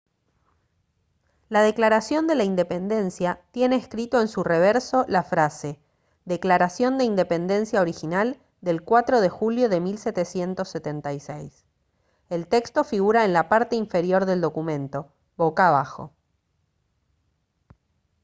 la 1.47 1.61
declaración 1.61 2.25
de 2.25 2.33
la 2.33 2.43
independencia 2.43 3.39
tiene 3.51 3.75
escrito 3.75 4.19
en 4.19 4.27
su 4.29 4.43
reverso 4.43 5.05
la 5.07 5.21
frase 5.21 5.79
«declaración 6.25 6.97
de 6.97 7.03
independencia 7.03 7.81
original 7.81 8.41
del 8.61 8.81
4 8.81 9.21
de 9.21 9.29
julio 9.29 9.69
de 9.69 9.79
1776». 9.79 11.51
el 12.31 12.47
texto 12.47 12.83
figura 12.83 13.25
en 13.25 13.33
la 13.33 13.47
parte 13.47 13.75
inferior 13.75 14.25
del 14.25 14.41
documento 14.41 15.13
boca 15.37 15.67
abajo 15.67 16.11